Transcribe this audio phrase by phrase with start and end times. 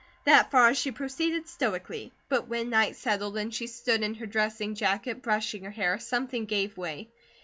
[0.23, 4.73] That far she proceeded stoically; but when night settled and she stood in her dressing
[4.73, 7.11] jacket brushing her hair, something gave way.